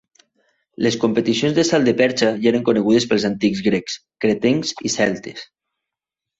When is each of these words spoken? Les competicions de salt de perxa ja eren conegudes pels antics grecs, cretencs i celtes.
Les 0.85 0.95
competicions 1.03 1.53
de 1.57 1.65
salt 1.69 1.89
de 1.89 1.93
perxa 1.99 2.31
ja 2.45 2.51
eren 2.53 2.65
conegudes 2.71 3.07
pels 3.13 3.29
antics 3.31 3.63
grecs, 3.69 4.01
cretencs 4.27 4.77
i 4.91 4.97
celtes. 4.99 5.49